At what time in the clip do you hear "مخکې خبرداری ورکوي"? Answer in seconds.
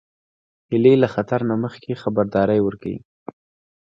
1.63-2.99